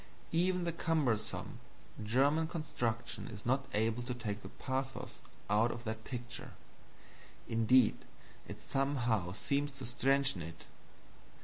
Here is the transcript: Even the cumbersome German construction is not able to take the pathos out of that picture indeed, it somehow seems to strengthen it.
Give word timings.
Even 0.31 0.63
the 0.63 0.71
cumbersome 0.71 1.59
German 2.03 2.47
construction 2.47 3.27
is 3.27 3.45
not 3.45 3.67
able 3.75 4.01
to 4.01 4.15
take 4.15 4.41
the 4.41 4.49
pathos 4.49 5.11
out 5.47 5.71
of 5.71 5.83
that 5.83 6.03
picture 6.05 6.53
indeed, 7.47 7.97
it 8.47 8.59
somehow 8.59 9.31
seems 9.31 9.71
to 9.73 9.85
strengthen 9.85 10.41
it. 10.41 10.65